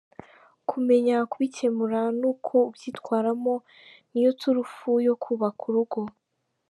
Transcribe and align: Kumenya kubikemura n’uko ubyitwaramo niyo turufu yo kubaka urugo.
Kumenya 0.69 1.17
kubikemura 1.31 2.01
n’uko 2.19 2.55
ubyitwaramo 2.69 3.55
niyo 4.11 4.31
turufu 4.41 4.89
yo 5.07 5.15
kubaka 5.23 5.61
urugo. 5.69 6.01